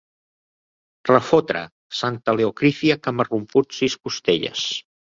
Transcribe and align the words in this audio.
Refotre! 1.09 1.61
Santa 1.99 2.37
Leocrícia! 2.41 2.99
Que 3.05 3.17
m'ha 3.17 3.29
romput 3.33 3.81
sis 3.83 4.03
costelles! 4.07 4.69